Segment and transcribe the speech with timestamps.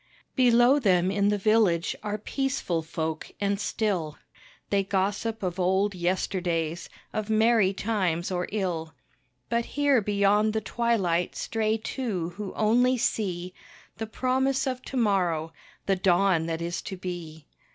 [0.35, 4.17] Below them in the village are peaceful folk and still,
[4.71, 8.95] They gossip of old yesterdays, of merry times or ill.
[9.47, 13.53] But here beyond the twilight stray two who only see
[13.97, 15.53] The promise of to morrow
[15.85, 17.45] the dawn that is to be.